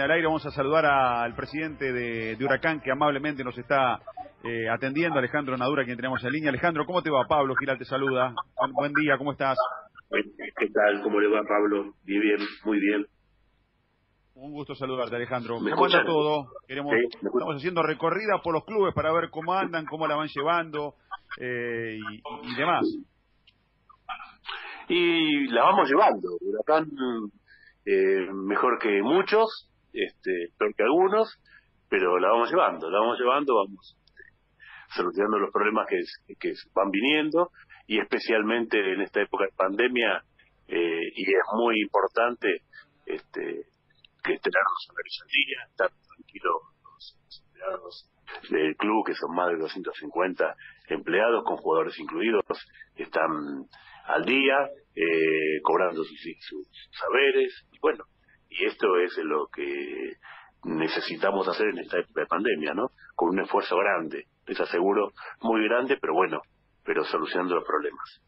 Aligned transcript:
aire 0.00 0.24
vamos 0.24 0.44
a 0.46 0.50
saludar 0.50 0.86
al 0.86 1.34
presidente 1.34 1.92
de, 1.92 2.36
Huracán 2.42 2.80
que 2.80 2.90
amablemente 2.90 3.44
nos 3.44 3.56
está 3.58 4.00
eh, 4.44 4.68
atendiendo, 4.68 5.18
Alejandro 5.18 5.56
Nadura, 5.56 5.84
quien 5.84 5.96
tenemos 5.96 6.22
en 6.24 6.30
línea. 6.30 6.50
Alejandro, 6.50 6.84
¿cómo 6.86 7.02
te 7.02 7.10
va? 7.10 7.26
Pablo 7.28 7.54
Giral 7.54 7.78
te 7.78 7.84
saluda. 7.84 8.34
Buen 8.72 8.92
día, 8.92 9.18
¿cómo 9.18 9.32
estás? 9.32 9.58
¿Qué 10.10 10.68
tal? 10.68 11.02
¿Cómo 11.02 11.20
le 11.20 11.28
va, 11.28 11.42
Pablo? 11.42 11.94
Bien, 12.04 12.20
bien, 12.20 12.38
muy 12.64 12.80
bien. 12.80 13.06
Un 14.34 14.52
gusto 14.52 14.74
saludarte, 14.74 15.14
Alejandro. 15.14 15.56
¿Cómo 15.58 15.84
anda 15.84 16.04
todo? 16.04 16.46
Queremos, 16.66 16.94
estamos 17.14 17.56
haciendo 17.56 17.82
recorridas 17.82 18.40
por 18.42 18.54
los 18.54 18.64
clubes 18.64 18.94
para 18.94 19.12
ver 19.12 19.30
cómo 19.30 19.52
andan, 19.52 19.84
cómo 19.86 20.06
la 20.06 20.16
van 20.16 20.28
llevando 20.28 20.94
eh, 21.38 21.98
y, 22.42 22.56
demás. 22.56 22.86
Y 24.88 25.48
la 25.48 25.64
vamos 25.64 25.88
llevando. 25.88 26.28
Huracán 26.40 26.86
eh, 27.84 28.28
mejor 28.32 28.78
que 28.78 29.02
muchos, 29.02 29.68
este, 29.92 30.48
peor 30.58 30.74
que 30.74 30.82
algunos, 30.82 31.38
pero 31.88 32.18
la 32.18 32.28
vamos 32.28 32.50
llevando, 32.50 32.90
la 32.90 33.00
vamos 33.00 33.18
llevando, 33.18 33.54
vamos 33.54 33.96
este, 34.06 34.22
solucionando 34.94 35.38
los 35.38 35.52
problemas 35.52 35.86
que, 35.88 36.52
van 36.74 36.90
viniendo 36.90 37.50
y 37.86 37.98
especialmente 37.98 38.78
en 38.78 39.02
esta 39.02 39.20
época 39.20 39.44
de 39.44 39.52
pandemia 39.56 40.24
eh, 40.68 41.12
y 41.14 41.22
es 41.22 41.44
muy 41.54 41.80
importante 41.80 42.62
este, 43.06 43.66
que 44.22 44.38
tener 44.38 44.62
los 44.62 44.84
salarios 44.86 45.18
al 45.22 45.28
día, 45.28 45.58
estar 45.68 45.90
tranquilos 46.06 46.54
los 46.84 47.42
empleados 47.46 48.08
del 48.50 48.76
club, 48.76 49.04
que 49.06 49.14
son 49.14 49.34
más 49.34 49.50
de 49.50 49.58
250 49.58 50.56
empleados 50.88 51.44
con 51.44 51.56
jugadores 51.56 51.98
incluidos, 51.98 52.44
están 52.96 53.66
al 54.06 54.24
día, 54.24 54.56
eh, 54.94 55.60
cobrando 55.62 56.02
sus, 56.04 56.18
sus 56.40 56.68
saberes, 56.92 57.66
y 57.72 57.78
bueno, 57.80 58.04
y 58.58 58.66
esto 58.66 58.96
es 58.98 59.16
lo 59.18 59.46
que 59.48 60.16
necesitamos 60.64 61.48
hacer 61.48 61.68
en 61.68 61.78
esta 61.78 61.98
época 61.98 62.20
de 62.20 62.26
pandemia, 62.26 62.74
¿no? 62.74 62.90
Con 63.14 63.30
un 63.30 63.40
esfuerzo 63.40 63.76
grande, 63.76 64.26
les 64.46 64.60
aseguro, 64.60 65.12
muy 65.40 65.64
grande, 65.64 65.96
pero 66.00 66.14
bueno, 66.14 66.40
pero 66.84 67.04
solucionando 67.04 67.56
los 67.56 67.64
problemas. 67.64 68.22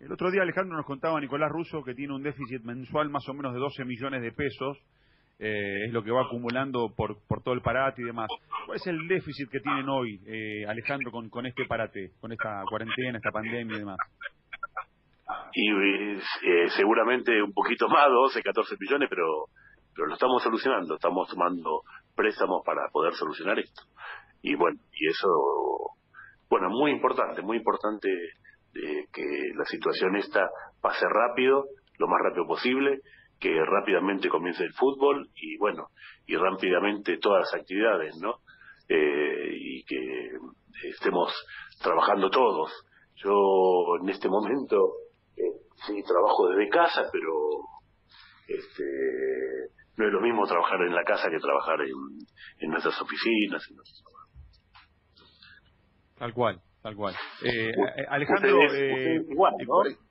El 0.00 0.12
otro 0.12 0.30
día 0.30 0.42
Alejandro 0.42 0.76
nos 0.76 0.86
contaba 0.86 1.20
Nicolás 1.20 1.50
Russo 1.50 1.82
que 1.84 1.94
tiene 1.94 2.14
un 2.14 2.22
déficit 2.22 2.62
mensual 2.62 3.10
más 3.10 3.28
o 3.28 3.34
menos 3.34 3.52
de 3.52 3.60
12 3.60 3.84
millones 3.84 4.22
de 4.22 4.32
pesos, 4.32 4.78
eh, 5.38 5.86
es 5.86 5.92
lo 5.92 6.02
que 6.02 6.10
va 6.10 6.22
acumulando 6.22 6.92
por, 6.94 7.18
por 7.26 7.42
todo 7.42 7.54
el 7.54 7.62
parate 7.62 8.02
y 8.02 8.06
demás. 8.06 8.28
¿Cuál 8.66 8.76
es 8.76 8.86
el 8.86 9.08
déficit 9.08 9.50
que 9.50 9.60
tienen 9.60 9.88
hoy, 9.88 10.20
eh, 10.26 10.66
Alejandro, 10.66 11.10
con, 11.10 11.28
con 11.28 11.46
este 11.46 11.64
parate, 11.66 12.12
con 12.20 12.32
esta 12.32 12.62
cuarentena, 12.68 13.18
esta 13.18 13.30
pandemia 13.30 13.76
y 13.76 13.78
demás? 13.78 13.96
Y 15.52 15.70
eh, 15.70 16.68
seguramente 16.76 17.42
un 17.42 17.52
poquito 17.52 17.88
más, 17.88 18.08
12, 18.08 18.42
14 18.42 18.76
millones, 18.78 19.08
pero, 19.08 19.46
pero 19.94 20.08
lo 20.08 20.14
estamos 20.14 20.42
solucionando, 20.42 20.94
estamos 20.94 21.28
tomando 21.28 21.82
préstamos 22.14 22.62
para 22.64 22.88
poder 22.92 23.14
solucionar 23.14 23.58
esto. 23.58 23.82
Y 24.42 24.54
bueno, 24.54 24.78
y 24.92 25.08
eso, 25.08 25.28
bueno, 26.48 26.68
muy 26.70 26.90
importante, 26.92 27.42
muy 27.42 27.58
importante 27.58 28.08
eh, 28.74 29.06
que 29.12 29.52
la 29.56 29.64
situación 29.64 30.16
esta 30.16 30.48
pase 30.80 31.06
rápido, 31.08 31.64
lo 31.98 32.06
más 32.08 32.20
rápido 32.22 32.46
posible, 32.46 33.00
que 33.38 33.58
rápidamente 33.64 34.28
comience 34.28 34.62
el 34.62 34.72
fútbol 34.74 35.28
y 35.34 35.56
bueno, 35.56 35.88
y 36.26 36.36
rápidamente 36.36 37.18
todas 37.18 37.40
las 37.40 37.60
actividades, 37.60 38.16
¿no? 38.20 38.36
Eh, 38.88 39.50
y 39.52 39.84
que 39.84 40.30
estemos 40.88 41.32
trabajando 41.82 42.28
todos. 42.30 42.70
Yo 43.16 43.96
en 44.02 44.08
este 44.08 44.28
momento 44.28 44.76
sí, 45.86 46.02
trabajo 46.02 46.48
desde 46.48 46.68
casa, 46.68 47.08
pero 47.12 47.32
este, 48.48 48.84
no 49.96 50.06
es 50.06 50.12
lo 50.12 50.20
mismo 50.20 50.46
trabajar 50.46 50.80
en 50.82 50.94
la 50.94 51.04
casa 51.04 51.28
que 51.30 51.38
trabajar 51.38 51.80
en, 51.82 51.94
en 52.60 52.70
nuestras 52.70 53.00
oficinas. 53.00 53.62
Tal 56.18 56.34
cual, 56.34 56.60
tal 56.82 56.96
cual. 56.96 57.14
Eh, 57.42 57.70
eh 57.70 58.06
Alejandro, 58.08 58.62
eh, 58.74 59.22
igual, 59.30 59.54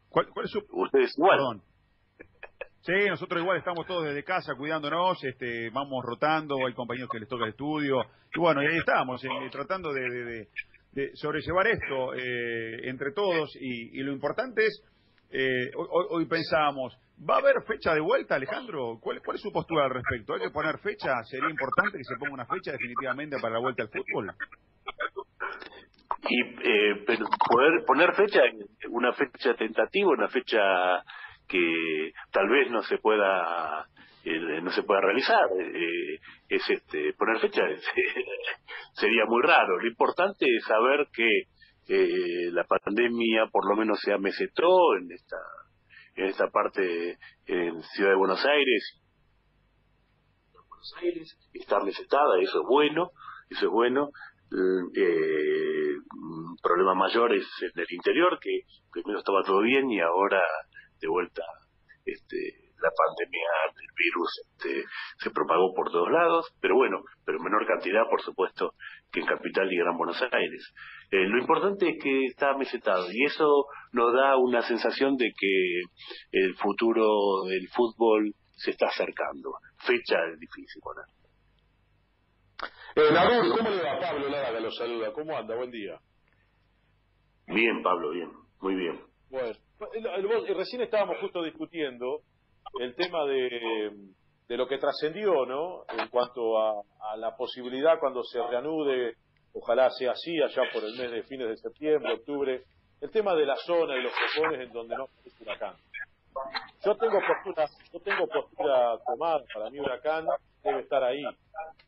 ¿cuál, 0.10 0.26
es 0.44 0.52
su... 0.52 0.64
Ustedes 0.72 1.16
igual. 1.18 1.62
Sí, 2.82 2.94
nosotros 3.08 3.42
igual 3.42 3.58
estamos 3.58 3.86
todos 3.86 4.06
desde 4.06 4.24
casa 4.24 4.56
cuidándonos, 4.56 5.24
este, 5.24 5.70
vamos 5.70 6.04
rotando, 6.04 6.66
hay 6.66 6.74
compañeros 6.74 7.10
que 7.12 7.20
les 7.20 7.28
toca 7.28 7.44
el 7.44 7.52
estudio, 7.52 8.02
y 8.34 8.40
bueno, 8.40 8.64
y 8.64 8.68
ahí 8.68 8.78
estamos, 8.78 9.24
eh, 9.24 9.28
tratando 9.52 9.94
de, 9.94 10.48
de, 10.94 11.12
sobrellevar 11.16 11.68
esto 11.68 12.14
entre 12.16 13.12
todos, 13.12 13.56
y, 13.60 14.00
y 14.00 14.02
lo 14.02 14.14
importante 14.14 14.66
es 14.66 14.82
eh, 15.32 15.72
hoy, 15.76 16.26
pensábamos, 16.26 16.98
¿va 17.28 17.36
a 17.36 17.40
haber 17.40 17.62
fecha 17.68 17.94
de 17.94 18.02
vuelta, 18.02 18.36
Alejandro? 18.36 18.98
¿Cuál, 19.00 19.22
¿Cuál 19.24 19.36
es 19.36 19.42
su 19.42 19.52
postura 19.52 19.86
al 19.86 19.92
respecto? 19.92 20.34
¿Hay 20.34 20.42
que 20.42 20.50
poner 20.50 20.80
fecha? 20.80 21.22
¿Sería 21.30 21.50
importante 21.50 21.98
que 21.98 22.04
se 22.04 22.16
ponga 22.18 22.34
una 22.34 22.46
fecha 22.46 22.72
definitivamente 22.72 23.38
para 23.40 23.56
la 23.56 23.60
vuelta 23.60 23.84
al 23.84 23.90
fútbol? 23.90 24.32
Y 26.28 26.42
eh, 26.42 27.04
pero 27.06 27.26
poder 27.50 27.86
poner 27.86 28.14
fecha, 28.16 28.42
una 28.90 29.14
fecha 29.14 29.54
tentativa, 29.56 30.10
una 30.10 30.28
fecha 30.28 30.60
que 31.48 32.12
tal 32.32 32.48
vez 32.50 32.70
no 32.72 32.82
se 32.84 32.98
pueda 33.00 33.88
eh, 34.24 34.62
no 34.62 34.72
se 34.72 34.84
pueda 34.84 35.02
realizar 35.02 35.46
eh, 35.60 36.20
es 36.48 36.70
este 36.70 37.14
poner 37.14 37.40
fecha 37.40 37.62
sería 38.94 39.26
muy 39.26 39.42
raro 39.42 39.80
lo 39.80 39.88
importante 39.88 40.46
es 40.46 40.64
saber 40.66 41.08
que 41.12 41.28
eh, 41.92 42.52
la 42.52 42.64
pandemia 42.66 43.48
por 43.52 43.68
lo 43.68 43.76
menos 43.76 44.00
se 44.00 44.14
amesetó 44.14 44.96
en 44.96 45.12
esta 45.12 45.38
en 46.16 46.26
esta 46.26 46.48
parte 46.50 47.18
en 47.48 47.82
Ciudad 47.82 48.12
de 48.12 48.16
Buenos 48.16 48.46
Aires 48.46 49.02
Buenos 50.54 50.94
Aires 51.02 51.38
está 51.54 51.80
mesetada 51.84 52.40
eso 52.40 52.62
es 52.62 52.68
bueno 52.70 53.10
eso 53.50 53.66
es 53.66 53.72
bueno 53.72 54.10
eh, 54.52 55.96
un 56.16 56.56
problema 56.62 56.94
mayor 56.94 57.34
es 57.34 57.48
en 57.62 57.80
el 57.80 57.88
interior 57.90 58.38
que 58.40 58.62
primero 58.92 59.18
estaba 59.18 59.42
todo 59.44 59.62
bien 59.62 59.90
y 59.90 60.00
ahora 60.00 60.44
de 61.02 61.08
vuelta 61.08 61.42
este 62.06 62.70
la 62.82 62.92
pandemia 62.96 63.50
del 63.76 63.92
virus 63.96 64.30
este, 64.46 64.86
se 65.18 65.32
propagó 65.32 65.74
por 65.74 65.92
todos 65.92 66.10
lados, 66.12 66.48
pero 66.62 66.76
bueno, 66.76 67.04
pero 67.26 67.38
en 67.38 67.44
menor 67.44 67.68
cantidad, 67.68 68.08
por 68.10 68.22
supuesto, 68.22 68.74
que 69.12 69.20
en 69.20 69.26
Capital 69.26 69.72
y 69.72 69.78
Gran 69.78 69.98
Buenos 69.98 70.22
Aires. 70.32 70.74
Eh, 71.12 71.28
lo 71.28 71.40
importante 71.40 71.90
es 71.90 72.04
que 72.04 72.26
está 72.26 72.56
mesetado 72.56 73.08
y 73.12 73.26
eso 73.26 73.66
nos 73.94 74.14
da 74.14 74.38
una 74.38 74.62
sensación 74.62 75.18
de 75.18 75.32
que 75.38 75.82
el 76.32 76.56
futuro 76.56 77.44
del 77.48 77.68
fútbol 77.70 78.32
se 78.56 78.72
está 78.72 78.88
acercando. 78.88 79.54
Fecha 79.78 80.18
es 80.32 80.40
difícil 80.40 80.82
poner. 80.82 81.06
Eh, 82.96 83.56
¿cómo 83.58 83.70
le 83.70 83.82
va 83.82 84.00
Pablo 84.00 84.30
Lara? 84.30 84.60
Lo 84.60 84.72
saluda. 84.72 85.14
¿Cómo 85.14 85.38
anda? 85.38 85.56
Buen 85.56 85.72
día. 85.72 85.98
Bien, 87.48 87.82
Pablo, 87.82 88.12
bien. 88.12 88.32
Muy 88.62 88.76
bien. 88.76 89.02
Bueno, 89.30 89.56
recién 90.56 90.82
estábamos 90.82 91.18
justo 91.22 91.44
discutiendo 91.44 92.22
el 92.80 92.96
tema 92.96 93.26
de, 93.26 93.92
de 94.48 94.58
lo 94.58 94.68
que 94.68 94.78
trascendió, 94.78 95.46
¿no? 95.46 95.84
En 95.88 96.10
cuanto 96.10 96.60
a, 96.60 96.82
a, 97.12 97.18
la 97.18 97.36
posibilidad 97.36 98.00
cuando 98.00 98.24
se 98.24 98.42
reanude, 98.42 99.16
ojalá 99.54 99.90
sea 99.92 100.12
así, 100.12 100.42
allá 100.42 100.64
por 100.74 100.84
el 100.84 100.98
mes 100.98 101.12
de 101.12 101.24
fines 101.24 101.50
de 101.50 101.58
septiembre, 101.58 102.14
octubre, 102.14 102.64
el 103.02 103.12
tema 103.12 103.34
de 103.36 103.46
la 103.46 103.56
zona 103.56 103.98
y 103.98 104.04
los 104.04 104.14
cojones 104.14 104.68
en 104.68 104.74
donde 104.74 104.96
no 104.96 105.06
es 105.26 105.42
huracán. 105.42 105.76
Yo 106.86 106.96
tengo 106.96 107.20
postura, 107.20 107.68
yo 107.92 108.00
tengo 108.00 108.28
postura 108.28 108.98
tomada, 109.06 109.42
para 109.54 109.70
mí 109.70 109.80
huracán 109.80 110.26
debe 110.64 110.82
estar 110.82 111.04
ahí. 111.04 111.24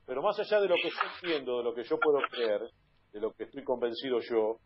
Pero 0.06 0.22
más 0.22 0.40
allá 0.40 0.60
de 0.60 0.68
lo 0.68 0.76
que 0.76 0.90
yo 0.90 1.00
entiendo, 1.16 1.58
de 1.58 1.64
lo 1.64 1.74
que 1.74 1.84
yo 1.84 1.98
puedo 2.00 2.20
creer, 2.30 2.62
de 3.14 3.20
lo 3.20 3.32
que 3.34 3.44
estoy 3.44 3.64
convencido 3.64 4.20
yo, 4.20 4.58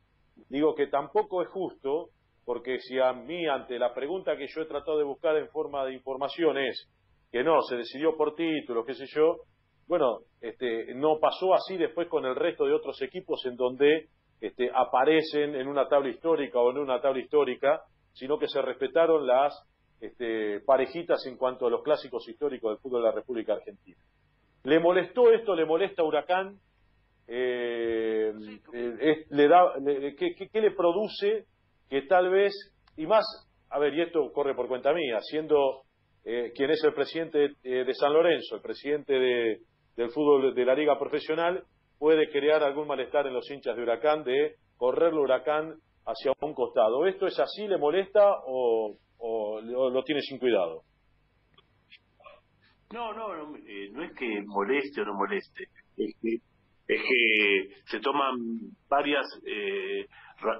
digo 0.49 0.75
que 0.75 0.87
tampoco 0.87 1.41
es 1.41 1.49
justo 1.49 2.09
porque 2.45 2.79
si 2.79 2.99
a 2.99 3.11
mí 3.11 3.47
ante 3.47 3.79
la 3.79 3.93
pregunta 3.93 4.37
que 4.37 4.47
yo 4.47 4.61
he 4.61 4.67
tratado 4.67 4.99
de 4.99 5.03
buscar 5.03 5.35
en 5.35 5.49
forma 5.49 5.83
de 5.85 5.93
información 5.93 6.57
es 6.59 6.87
que 7.31 7.43
no, 7.43 7.61
se 7.63 7.75
decidió 7.75 8.15
por 8.15 8.35
títulos, 8.35 8.85
qué 8.85 8.93
sé 8.93 9.05
yo, 9.07 9.37
bueno, 9.87 10.19
este, 10.41 10.93
no 10.95 11.19
pasó 11.19 11.53
así 11.53 11.77
después 11.77 12.07
con 12.07 12.25
el 12.25 12.35
resto 12.35 12.65
de 12.65 12.73
otros 12.73 13.01
equipos 13.01 13.45
en 13.45 13.55
donde 13.55 14.07
este, 14.41 14.71
aparecen 14.73 15.55
en 15.55 15.67
una 15.67 15.87
tabla 15.87 16.09
histórica 16.09 16.59
o 16.59 16.71
en 16.71 16.79
una 16.79 17.01
tabla 17.01 17.21
histórica, 17.21 17.81
sino 18.13 18.39
que 18.39 18.47
se 18.47 18.61
respetaron 18.61 19.27
las 19.27 19.53
este, 20.01 20.59
parejitas 20.61 21.25
en 21.27 21.37
cuanto 21.37 21.67
a 21.67 21.69
los 21.69 21.83
clásicos 21.83 22.27
históricos 22.27 22.71
del 22.71 22.79
fútbol 22.79 23.01
de 23.01 23.09
la 23.09 23.15
República 23.15 23.53
Argentina. 23.53 23.97
¿Le 24.63 24.79
molestó 24.79 25.31
esto? 25.31 25.55
¿Le 25.55 25.65
molesta 25.65 26.03
Huracán? 26.03 26.57
Eh, 27.27 28.33
eh, 28.73 29.25
le 29.29 29.47
da, 29.47 29.73
¿qué, 30.17 30.61
le 30.61 30.71
produce 30.71 31.45
que 31.89 32.03
tal 32.03 32.29
vez, 32.29 32.53
y 32.97 33.05
más, 33.05 33.25
a 33.69 33.79
ver, 33.79 33.93
y 33.93 34.01
esto 34.01 34.31
corre 34.33 34.55
por 34.55 34.67
cuenta 34.67 34.93
mía, 34.93 35.19
siendo 35.21 35.83
eh, 36.23 36.51
quien 36.55 36.71
es 36.71 36.83
el 36.83 36.93
presidente 36.93 37.51
eh, 37.63 37.83
de, 37.85 37.93
San 37.93 38.11
Lorenzo, 38.11 38.55
el 38.55 38.61
presidente 38.61 39.13
de, 39.13 39.59
del 39.95 40.09
fútbol 40.09 40.53
de 40.53 40.65
la 40.65 40.75
liga 40.75 40.97
profesional, 40.99 41.63
puede 41.97 42.29
crear 42.29 42.63
algún 42.63 42.87
malestar 42.87 43.27
en 43.27 43.33
los 43.33 43.49
hinchas 43.49 43.75
de 43.75 43.83
Huracán 43.83 44.23
de 44.23 44.55
correr 44.77 45.13
el 45.13 45.19
Huracán 45.19 45.75
hacia 46.05 46.33
un 46.41 46.53
costado. 46.53 47.05
¿Esto 47.07 47.27
es 47.27 47.39
así, 47.39 47.67
le 47.67 47.77
molesta 47.77 48.23
o, 48.45 48.97
o, 49.17 49.61
lo 49.61 50.03
tiene 50.03 50.21
sin 50.21 50.37
cuidado? 50.37 50.83
No, 52.93 53.13
no, 53.13 53.35
no, 53.35 53.57
eh, 53.57 53.89
no 53.91 54.03
es 54.03 54.13
que 54.13 54.41
moleste 54.45 55.01
o 55.01 55.05
no 55.05 55.15
moleste, 55.15 55.63
es 55.97 56.15
que, 56.21 56.35
es 56.87 57.01
que 57.01 57.69
se 57.85 57.99
toman 57.99 58.35
varias 58.87 59.25
eh, 59.45 60.05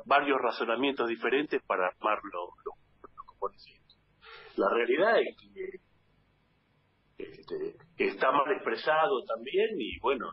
varios 0.06 0.40
razonamientos 0.42 1.08
diferentes 1.08 1.62
para 1.64 1.88
armar 1.88 2.20
los, 2.24 2.50
La 4.58 4.70
realidad 4.70 5.20
es 5.20 5.38
que 5.38 5.85
este, 7.18 7.76
está 7.98 8.32
mal 8.32 8.52
expresado 8.52 9.24
también 9.26 9.70
y 9.80 10.00
bueno, 10.00 10.32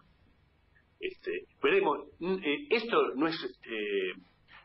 este, 1.00 1.46
veremos. 1.62 1.98
Mm, 2.18 2.38
eh, 2.42 2.66
esto 2.70 3.14
no 3.14 3.26
es 3.26 3.36
eh, 3.64 4.12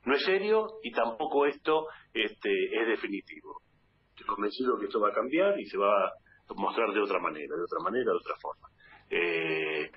no 0.06 0.16
es 0.16 0.24
serio 0.24 0.80
y 0.84 0.92
tampoco 0.92 1.46
esto 1.46 1.88
este, 2.14 2.50
es 2.50 2.88
definitivo. 2.88 3.62
Estoy 4.10 4.28
convencido 4.28 4.78
que 4.80 4.86
esto 4.86 5.02
va 5.02 5.10
a 5.10 5.14
cambiar 5.14 5.60
y 5.60 5.66
se 5.66 5.78
va 5.78 6.08
a 6.08 6.14
mostrar 6.56 6.92
de 6.94 7.02
otra 7.02 7.20
manera, 7.20 7.56
de 7.56 7.64
otra 7.64 7.80
manera, 7.84 8.06
de 8.06 8.18
otra 8.18 8.36
forma. 8.42 8.68
Eh, 9.10 9.92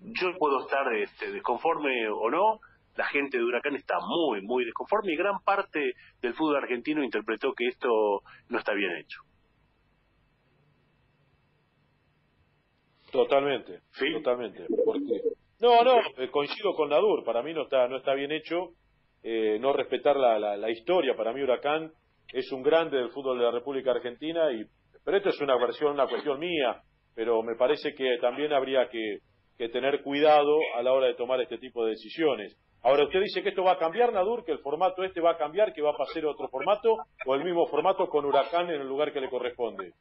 yo 0.00 0.36
puedo 0.38 0.60
estar 0.60 0.92
este, 0.94 1.32
desconforme 1.32 2.08
o 2.10 2.30
no, 2.30 2.60
la 2.96 3.06
gente 3.06 3.38
de 3.38 3.44
Huracán 3.44 3.74
está 3.76 3.96
muy, 4.06 4.42
muy 4.42 4.64
desconforme 4.64 5.12
y 5.12 5.16
gran 5.16 5.40
parte 5.40 5.94
del 6.20 6.34
fútbol 6.34 6.56
argentino 6.56 7.02
interpretó 7.02 7.54
que 7.54 7.66
esto 7.68 7.88
no 8.48 8.58
está 8.58 8.74
bien 8.74 8.92
hecho. 8.98 9.20
Totalmente, 13.14 13.78
¿Sí? 13.92 14.12
totalmente. 14.12 14.66
No, 15.60 15.84
no, 15.84 16.00
eh, 16.18 16.28
coincido 16.32 16.74
con 16.74 16.90
Nadur, 16.90 17.24
para 17.24 17.42
mí 17.42 17.54
no 17.54 17.62
está, 17.62 17.86
no 17.86 17.96
está 17.96 18.12
bien 18.14 18.32
hecho 18.32 18.70
eh, 19.22 19.56
no 19.60 19.72
respetar 19.72 20.16
la, 20.16 20.56
la, 20.56 20.70
historia, 20.70 21.16
para 21.16 21.32
mí 21.32 21.40
Huracán 21.40 21.92
es 22.32 22.50
un 22.52 22.62
grande 22.62 22.98
del 22.98 23.10
fútbol 23.10 23.38
de 23.38 23.44
la 23.44 23.52
República 23.52 23.92
Argentina 23.92 24.52
y 24.52 24.64
pero 25.04 25.16
esto 25.16 25.28
es 25.28 25.40
una 25.40 25.56
versión, 25.56 25.92
una 25.92 26.08
cuestión 26.08 26.40
mía, 26.40 26.82
pero 27.14 27.42
me 27.42 27.54
parece 27.54 27.94
que 27.94 28.18
también 28.20 28.52
habría 28.52 28.88
que, 28.88 29.18
que 29.56 29.68
tener 29.68 30.02
cuidado 30.02 30.58
a 30.76 30.82
la 30.82 30.92
hora 30.92 31.06
de 31.06 31.14
tomar 31.14 31.40
este 31.40 31.58
tipo 31.58 31.84
de 31.84 31.90
decisiones. 31.90 32.56
Ahora, 32.82 33.04
usted 33.04 33.20
dice 33.20 33.42
que 33.42 33.50
esto 33.50 33.62
va 33.62 33.72
a 33.72 33.78
cambiar, 33.78 34.12
Nadur, 34.12 34.44
que 34.44 34.52
el 34.52 34.58
formato 34.58 35.04
este 35.04 35.20
va 35.20 35.32
a 35.32 35.38
cambiar, 35.38 35.72
que 35.72 35.82
va 35.82 35.90
a 35.90 35.96
pasar 35.96 36.24
a 36.24 36.30
otro 36.30 36.48
formato, 36.48 36.96
o 37.26 37.34
el 37.34 37.44
mismo 37.44 37.66
formato 37.66 38.08
con 38.08 38.24
Huracán 38.24 38.68
en 38.68 38.80
el 38.80 38.88
lugar 38.88 39.12
que 39.12 39.20
le 39.20 39.30
corresponde. 39.30 39.92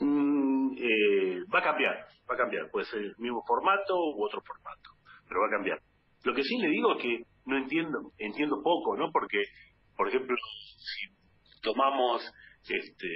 Mm, 0.00 0.39
eh, 0.80 1.44
va 1.52 1.58
a 1.58 1.62
cambiar, 1.62 1.94
va 2.28 2.34
a 2.34 2.38
cambiar. 2.38 2.70
Puede 2.70 2.86
ser 2.86 3.00
el 3.00 3.14
mismo 3.18 3.42
formato 3.46 3.94
u 3.94 4.24
otro 4.24 4.40
formato, 4.40 4.90
pero 5.28 5.40
va 5.40 5.46
a 5.46 5.50
cambiar. 5.50 5.78
Lo 6.24 6.34
que 6.34 6.42
sí 6.42 6.58
le 6.58 6.68
digo 6.68 6.96
es 6.96 7.02
que 7.02 7.22
no 7.46 7.56
entiendo, 7.56 8.12
entiendo 8.18 8.62
poco, 8.62 8.96
¿no? 8.96 9.10
Porque, 9.12 9.42
por 9.96 10.08
ejemplo, 10.08 10.36
si 10.76 11.60
tomamos 11.62 12.22
este, 12.68 13.08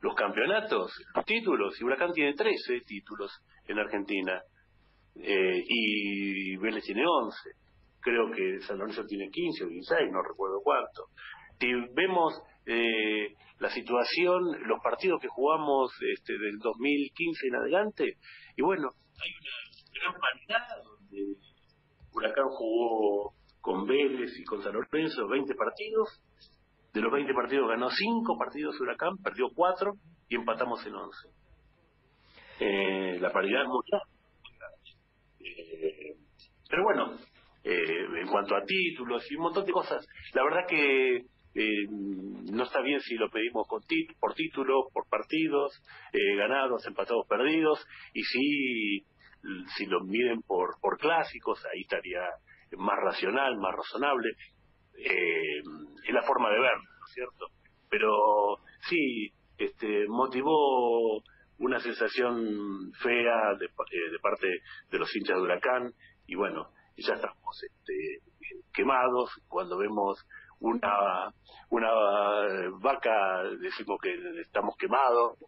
los 0.00 0.14
campeonatos, 0.14 0.92
los 1.14 1.24
títulos, 1.24 1.80
y 1.80 1.84
Huracán 1.84 2.12
tiene 2.12 2.34
13 2.34 2.80
títulos 2.86 3.30
en 3.66 3.78
Argentina, 3.78 4.42
eh, 5.22 5.62
y 5.66 6.56
Vélez 6.56 6.84
tiene 6.84 7.02
11. 7.06 7.36
Creo 8.00 8.30
que 8.30 8.60
San 8.60 8.78
Lorenzo 8.78 9.04
tiene 9.06 9.28
15 9.30 9.64
o 9.64 9.68
16, 9.68 10.12
no 10.12 10.22
recuerdo 10.22 10.60
cuánto. 10.62 11.06
Si 11.58 11.72
vemos 11.94 12.40
eh, 12.66 13.34
la 13.58 13.70
situación, 13.70 14.42
los 14.66 14.80
partidos 14.82 15.20
que 15.20 15.28
jugamos 15.28 15.90
este, 16.14 16.34
del 16.38 16.58
2015 16.58 17.46
en 17.48 17.56
adelante, 17.56 18.18
y 18.56 18.62
bueno, 18.62 18.90
hay 19.20 19.30
una 19.40 20.00
gran 20.00 20.20
paridad 20.20 20.84
donde 20.84 21.36
Huracán 22.12 22.48
jugó 22.50 23.34
con 23.60 23.86
Vélez 23.86 24.38
y 24.38 24.44
con 24.44 24.62
San 24.62 24.74
Lorenzo 24.74 25.26
20 25.28 25.54
partidos, 25.54 26.22
de 26.92 27.00
los 27.00 27.12
20 27.12 27.34
partidos 27.34 27.68
ganó 27.68 27.90
5 27.90 28.38
partidos 28.38 28.80
Huracán, 28.80 29.16
perdió 29.22 29.48
4 29.54 29.92
y 30.28 30.36
empatamos 30.36 30.84
en 30.86 30.94
11. 30.94 31.28
Eh, 32.58 33.18
la 33.20 33.30
paridad 33.30 33.62
es 33.62 33.68
muy 33.68 33.82
eh, 35.40 36.16
pero 36.68 36.84
bueno, 36.84 37.18
eh, 37.64 38.06
en 38.20 38.26
cuanto 38.28 38.56
a 38.56 38.64
títulos 38.64 39.30
y 39.30 39.36
un 39.36 39.42
montón 39.42 39.66
de 39.66 39.72
cosas, 39.72 40.06
la 40.32 40.42
verdad 40.42 40.66
que 40.68 41.26
eh, 41.56 41.86
no 41.88 42.64
está 42.64 42.80
bien 42.82 43.00
si 43.00 43.14
lo 43.14 43.30
pedimos 43.30 43.66
con 43.66 43.82
por 44.20 44.34
título, 44.34 44.88
por 44.92 45.08
partidos, 45.08 45.72
ganados, 46.12 46.86
empatados, 46.86 47.26
perdidos, 47.28 47.84
y 48.14 48.22
si, 48.22 49.06
si 49.76 49.86
lo 49.86 50.00
miden 50.04 50.42
por, 50.42 50.78
por 50.80 50.98
clásicos, 50.98 51.64
ahí 51.66 51.82
estaría 51.82 52.20
más 52.78 52.98
racional, 53.02 53.56
más 53.56 53.74
razonable. 53.74 54.30
es 54.94 56.14
la 56.14 56.22
forma 56.22 56.50
de 56.50 56.60
verlo, 56.60 56.82
¿no 56.82 57.06
es 57.06 57.14
cierto? 57.14 57.46
Pero 57.88 58.58
sí, 58.88 59.32
este, 59.58 60.06
motivó 60.08 61.22
una 61.58 61.80
sensación 61.80 62.92
fea 63.02 63.54
de, 63.58 63.66
eh, 63.66 64.10
de 64.10 64.18
parte 64.20 64.46
de 64.90 64.98
los 64.98 65.14
hinchas 65.16 65.36
de 65.36 65.42
Huracán 65.42 65.92
y 66.26 66.34
bueno, 66.34 66.70
ya 66.96 67.14
estamos 67.14 67.62
este, 67.62 68.20
quemados 68.72 69.30
cuando 69.48 69.78
vemos 69.78 70.26
una 70.60 71.32
una 71.70 71.90
vaca 72.80 73.42
decimos 73.60 73.98
que 74.02 74.40
estamos 74.40 74.74
quemados 74.78 75.38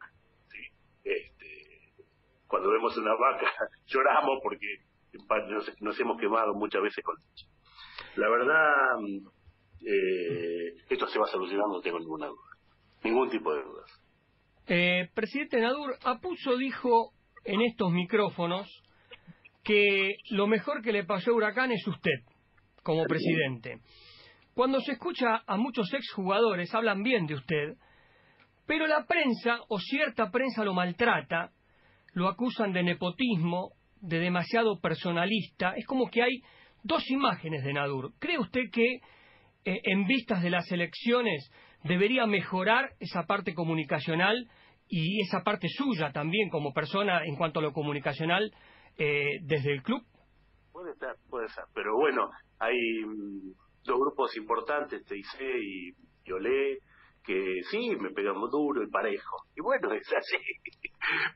este, 1.04 2.04
cuando 2.46 2.70
vemos 2.70 2.96
una 2.96 3.14
vaca 3.14 3.46
lloramos 3.86 4.38
porque 4.42 4.66
nos, 5.80 6.00
hemos 6.00 6.20
quemado 6.20 6.54
muchas 6.54 6.82
veces 6.82 7.04
con 7.04 7.16
la 8.16 8.28
verdad 8.28 8.98
eh, 9.80 10.74
esto 10.90 11.06
se 11.06 11.18
va 11.18 11.24
a 11.26 11.28
solucionar 11.28 11.66
no 11.68 11.80
tengo 11.80 11.98
ninguna 11.98 12.26
duda. 12.26 12.48
Ningún 13.04 13.30
tipo 13.30 13.54
de 13.54 13.62
dudas. 13.62 13.90
Eh, 14.66 15.08
presidente 15.14 15.60
Nadur, 15.60 15.94
Apuso 16.04 16.56
dijo 16.56 17.12
en 17.44 17.60
estos 17.62 17.90
micrófonos 17.92 18.68
que 19.62 20.16
lo 20.30 20.46
mejor 20.46 20.82
que 20.82 20.92
le 20.92 21.04
pasó 21.04 21.30
a 21.30 21.34
Huracán 21.34 21.70
es 21.72 21.86
usted, 21.86 22.20
como 22.82 23.04
presidente. 23.04 23.80
Cuando 24.58 24.80
se 24.80 24.90
escucha 24.90 25.44
a 25.46 25.56
muchos 25.56 25.94
exjugadores, 25.94 26.74
hablan 26.74 27.04
bien 27.04 27.26
de 27.26 27.34
usted, 27.34 27.76
pero 28.66 28.88
la 28.88 29.06
prensa 29.06 29.60
o 29.68 29.78
cierta 29.78 30.32
prensa 30.32 30.64
lo 30.64 30.74
maltrata, 30.74 31.52
lo 32.12 32.26
acusan 32.26 32.72
de 32.72 32.82
nepotismo, 32.82 33.74
de 34.00 34.18
demasiado 34.18 34.80
personalista. 34.80 35.74
Es 35.76 35.86
como 35.86 36.10
que 36.10 36.24
hay 36.24 36.42
dos 36.82 37.08
imágenes 37.08 37.62
de 37.62 37.72
Nadur. 37.72 38.14
¿Cree 38.18 38.40
usted 38.40 38.62
que 38.72 38.94
eh, 38.94 39.00
en 39.64 40.08
vistas 40.08 40.42
de 40.42 40.50
las 40.50 40.68
elecciones 40.72 41.52
debería 41.84 42.26
mejorar 42.26 42.94
esa 42.98 43.26
parte 43.28 43.54
comunicacional 43.54 44.50
y 44.88 45.22
esa 45.22 45.44
parte 45.44 45.68
suya 45.68 46.10
también 46.10 46.50
como 46.50 46.72
persona 46.72 47.22
en 47.24 47.36
cuanto 47.36 47.60
a 47.60 47.62
lo 47.62 47.72
comunicacional 47.72 48.52
eh, 48.98 49.38
desde 49.42 49.72
el 49.72 49.84
club? 49.84 50.02
Puede 50.72 50.96
ser, 50.96 51.14
puede 51.30 51.46
ser, 51.46 51.62
pero 51.72 51.94
bueno, 51.94 52.28
hay 52.58 52.76
mm, 53.06 53.52
dos 53.84 53.98
grupos 53.98 54.36
importantes, 54.36 55.04
TIC 55.04 55.40
y, 55.40 55.92
y 56.24 56.32
Olé, 56.32 56.78
que 57.24 57.60
sí, 57.70 57.94
me 58.00 58.10
pegan 58.10 58.40
duro 58.50 58.82
y 58.82 58.90
parejo. 58.90 59.36
Y 59.56 59.60
bueno, 59.60 59.92
es 59.92 60.12
así. 60.12 60.36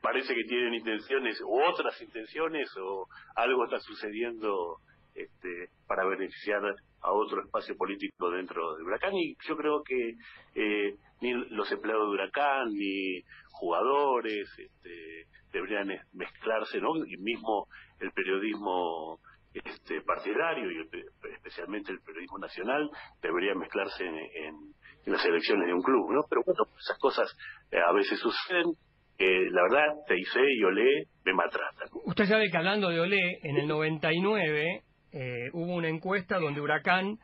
Parece 0.01 0.33
que 0.33 0.43
tienen 0.43 0.73
intenciones 0.73 1.39
u 1.41 1.61
otras 1.61 1.99
intenciones 2.01 2.69
o 2.77 3.07
algo 3.35 3.65
está 3.65 3.79
sucediendo 3.79 4.77
este, 5.15 5.69
para 5.87 6.05
beneficiar 6.05 6.61
a 7.01 7.11
otro 7.11 7.43
espacio 7.43 7.75
político 7.77 8.31
dentro 8.31 8.75
de 8.75 8.83
Huracán 8.83 9.13
y 9.13 9.35
yo 9.47 9.55
creo 9.55 9.83
que 9.83 10.15
eh, 10.55 10.95
ni 11.21 11.33
los 11.33 11.71
empleados 11.71 12.07
de 12.07 12.13
Huracán 12.13 12.69
ni 12.73 13.21
jugadores 13.51 14.49
este, 14.57 15.27
deberían 15.51 15.89
mezclarse, 16.13 16.79
¿no? 16.81 16.95
Y 17.05 17.17
mismo 17.17 17.67
el 17.99 18.11
periodismo 18.11 19.19
este, 19.53 20.01
partidario 20.01 20.71
y 20.71 20.89
especialmente 21.33 21.91
el 21.91 21.99
periodismo 22.01 22.39
nacional 22.39 22.89
debería 23.21 23.53
mezclarse 23.55 24.03
en, 24.05 24.73
las 25.05 25.23
elecciones 25.25 25.67
de 25.67 25.73
un 25.73 25.81
club, 25.81 26.11
¿no? 26.11 26.21
Pero 26.29 26.43
bueno, 26.45 26.63
esas 26.79 26.97
cosas 26.97 27.27
eh, 27.71 27.77
a 27.77 27.91
veces 27.91 28.19
suceden. 28.19 28.73
Eh, 29.17 29.49
la 29.51 29.63
verdad, 29.63 29.93
TIC 30.07 30.35
y 30.57 30.63
Olé 30.63 31.07
me 31.25 31.33
maltratan. 31.33 31.87
Usted 32.05 32.25
sabe 32.25 32.49
que 32.49 32.57
hablando 32.57 32.89
de 32.89 32.99
Olé, 32.99 33.39
en 33.43 33.57
el 33.57 33.67
99 33.67 34.83
eh, 35.11 35.49
hubo 35.53 35.75
una 35.75 35.89
encuesta 35.89 36.39
donde 36.39 36.59
Huracán 36.59 37.19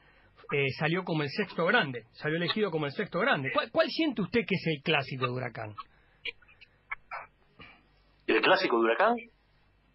eh, 0.51 0.69
salió 0.77 1.03
como 1.03 1.23
el 1.23 1.29
sexto 1.29 1.65
grande, 1.65 2.05
salió 2.11 2.37
elegido 2.37 2.69
como 2.71 2.85
el 2.85 2.91
sexto 2.91 3.19
grande. 3.19 3.51
¿Cuál, 3.71 3.87
siente 3.89 4.21
usted 4.21 4.41
que 4.47 4.55
es 4.55 4.67
el 4.67 4.81
clásico 4.83 5.25
de 5.25 5.31
Huracán? 5.31 5.75
¿El 8.27 8.41
clásico 8.41 8.77
de 8.77 8.83
Huracán? 8.83 9.15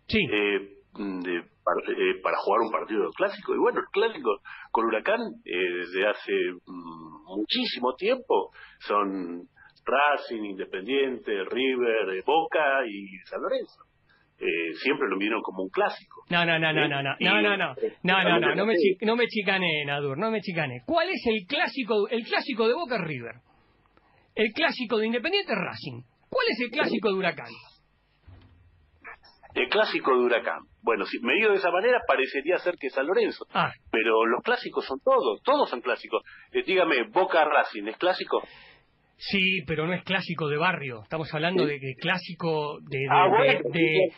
Sí. 0.08 0.18
Eh, 0.30 0.83
para, 0.94 2.36
jugar 2.38 2.60
un 2.62 2.70
partido 2.70 3.10
clásico. 3.10 3.54
Y 3.54 3.58
bueno, 3.58 3.80
el 3.80 3.86
clásico 3.92 4.40
con 4.70 4.86
Huracán 4.86 5.20
desde 5.44 6.08
hace 6.08 6.32
mm, 6.66 7.24
muchísimo 7.36 7.94
tiempo 7.94 8.50
son 8.80 9.48
Racing, 9.84 10.44
Independiente, 10.44 11.32
River, 11.50 12.22
Boca 12.24 12.86
y 12.86 13.18
San 13.26 13.42
Lorenzo. 13.42 13.84
Eh, 14.36 14.74
siempre 14.82 15.06
lo 15.08 15.16
vieron 15.16 15.40
como 15.42 15.62
un 15.62 15.70
clásico. 15.70 16.24
No, 16.28 16.44
no, 16.44 16.58
no, 16.58 16.72
no, 16.72 16.88
no, 16.88 17.02
no, 17.02 17.16
no, 17.20 17.42
no, 17.42 17.56
no, 17.56 17.74
no, 18.02 18.40
no, 18.40 18.54
no, 18.54 18.66
me, 18.66 18.74
no 19.00 19.16
me 19.16 19.26
chicane, 19.28 19.84
Nadur, 19.86 20.18
no 20.18 20.30
me 20.30 20.40
chicane. 20.40 20.82
¿Cuál 20.86 21.08
es 21.10 21.22
el 21.26 21.46
clásico, 21.46 22.08
el 22.08 22.24
clásico 22.24 22.66
de 22.66 22.74
Boca 22.74 22.98
River? 22.98 23.36
El 24.34 24.52
clásico 24.52 24.98
de 24.98 25.06
Independiente 25.06 25.54
Racing. 25.54 26.02
¿Cuál 26.28 26.46
es 26.50 26.60
el 26.60 26.70
clásico 26.70 27.08
de 27.08 27.14
Huracán? 27.14 27.52
El 29.54 29.68
clásico 29.68 30.10
de 30.18 30.24
Huracán. 30.24 30.58
Bueno, 30.82 31.04
si 31.06 31.18
me 31.20 31.34
digo 31.34 31.50
de 31.50 31.56
esa 31.56 31.70
manera, 31.70 32.00
parecería 32.08 32.58
ser 32.58 32.74
que 32.78 32.88
es 32.88 32.92
San 32.94 33.06
Lorenzo. 33.06 33.46
Ah. 33.54 33.70
Pero 33.90 34.26
los 34.26 34.42
clásicos 34.42 34.84
son 34.84 34.98
todos, 35.04 35.40
todos 35.44 35.70
son 35.70 35.80
clásicos. 35.80 36.22
Eh, 36.52 36.62
dígame, 36.66 37.04
Boca 37.12 37.44
Racing, 37.44 37.86
¿es 37.86 37.96
clásico? 37.96 38.42
Sí, 39.16 39.62
pero 39.66 39.86
no 39.86 39.92
es 39.94 40.02
clásico 40.02 40.48
de 40.48 40.56
barrio. 40.56 41.02
Estamos 41.04 41.32
hablando 41.32 41.64
de, 41.64 41.78
de 41.78 41.94
clásico 42.00 42.78
de, 42.80 43.06
Ah, 43.08 43.28
bueno, 43.28 43.60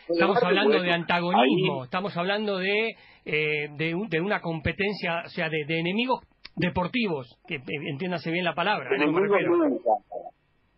estamos 0.09 0.41
hablando 0.43 0.81
de 0.81 0.91
antagonismo. 0.91 1.83
Estamos 1.83 2.17
hablando 2.17 2.57
de 2.57 2.95
eh, 3.25 3.67
de, 3.77 3.93
un- 3.93 4.09
de 4.09 4.19
una 4.19 4.41
competencia, 4.41 5.21
o 5.25 5.29
sea, 5.29 5.49
de, 5.49 5.61
enemigos 5.79 6.25
deportivos. 6.55 7.27
Que 7.47 7.55
eh, 7.55 7.61
entiéndase 7.91 8.31
bien 8.31 8.43
la 8.43 8.55
palabra. 8.55 8.89
Enemigos 8.95 9.21
nunca. 9.45 9.91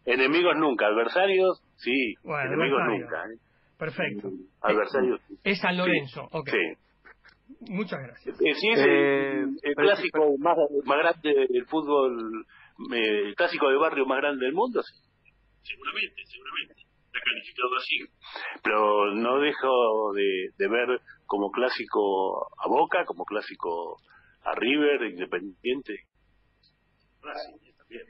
Enemigos 0.06 0.56
nunca. 0.58 0.88
Adversarios, 0.88 1.62
sí. 1.78 2.16
Bueno, 2.24 2.54
enemigos 2.54 2.82
nunca. 2.88 3.24
¿eh? 3.24 3.38
Perfecto. 3.80 4.30
Adversarios. 4.62 5.22
Es 5.44 5.60
San 5.60 5.78
Lorenzo. 5.78 6.28
Ok. 6.32 6.50
Sí. 6.50 7.64
Muchas 7.72 8.00
gracias. 8.00 8.40
Eh, 8.42 8.54
sí, 8.56 8.70
es 8.70 8.80
Eh, 8.80 8.84
el, 8.86 9.58
el 9.64 9.74
pero- 9.76 9.88
clásico 9.88 10.38
más, 10.38 10.56
más 10.86 10.98
grande 11.00 11.48
del 11.50 11.66
fútbol, 11.66 12.46
eh, 12.94 13.22
el 13.28 13.36
clásico 13.36 13.70
de 13.70 13.78
barrio 13.78 14.06
más 14.06 14.18
grande 14.20 14.46
del 14.46 14.54
mundo, 14.54 14.82
sí. 14.84 14.94
Seguramente, 15.64 16.22
seguramente. 16.26 16.74
Está 17.08 17.20
calificado 17.26 17.76
así. 17.78 17.98
Pero 18.64 19.16
no 19.16 19.40
dejo 19.40 20.14
de, 20.14 20.50
de 20.58 20.68
ver 20.70 21.02
como 21.26 21.50
clásico 21.52 22.48
a 22.64 22.68
Boca, 22.68 23.04
como 23.06 23.24
clásico 23.26 23.98
a 24.44 24.54
River, 24.56 25.04
Independiente. 25.10 25.96
Racing 27.22 27.74
también. 27.78 28.04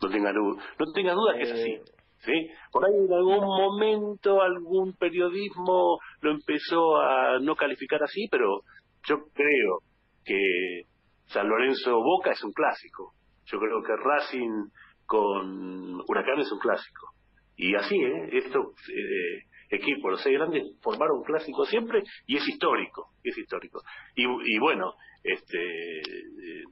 No 0.00 0.08
tenga, 0.08 0.32
no 0.32 0.92
tenga 0.94 1.12
duda 1.12 1.34
que 1.36 1.42
es 1.42 1.52
así. 1.52 1.78
¿Sí? 2.24 2.50
Por 2.70 2.84
ahí 2.84 2.94
en 2.94 3.12
algún 3.12 3.44
momento 3.44 4.40
algún 4.40 4.94
periodismo 4.94 5.98
lo 6.20 6.30
empezó 6.30 6.96
a 6.96 7.38
no 7.40 7.54
calificar 7.56 8.02
así, 8.02 8.28
pero 8.30 8.62
yo 9.06 9.16
creo 9.34 9.78
que 10.24 10.82
San 11.26 11.48
Lorenzo 11.48 11.98
Boca 12.02 12.30
es 12.32 12.42
un 12.44 12.52
clásico. 12.52 13.12
Yo 13.46 13.58
creo 13.58 13.82
que 13.82 13.96
Racing 13.96 14.68
con 15.06 16.00
Huracán 16.06 16.38
es 16.40 16.52
un 16.52 16.58
clásico. 16.58 17.08
Y 17.56 17.74
así, 17.74 17.96
¿eh? 17.96 18.28
Estos 18.32 18.66
eh, 18.88 19.46
equipos, 19.70 20.12
los 20.12 20.22
seis 20.22 20.38
grandes, 20.38 20.62
formaron 20.80 21.18
un 21.18 21.24
clásico 21.24 21.64
siempre 21.66 22.02
y 22.26 22.36
es 22.36 22.48
histórico, 22.48 23.10
es 23.22 23.36
histórico. 23.36 23.82
Y, 24.14 24.24
y 24.24 24.58
bueno, 24.58 24.94
este, 25.22 25.58
eh, 26.00 26.64